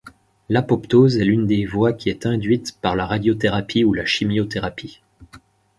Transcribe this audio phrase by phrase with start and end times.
[0.49, 4.99] L’apoptose est l’une des voies qui est induite par la radiothérapie ou la chimiothérapie.